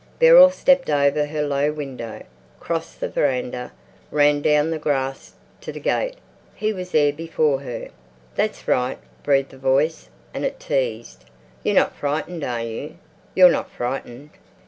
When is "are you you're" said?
12.43-13.51